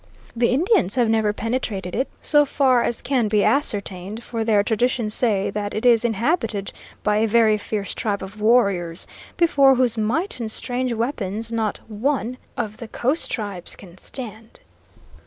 [0.35, 5.13] "The Indians have never penetrated it, so far as can be ascertained, for their traditions
[5.13, 9.05] say that it is inhabited by a very fierce tribe of warriors,
[9.37, 14.61] before whose might and strange weapons not one of the coast tribes can stand."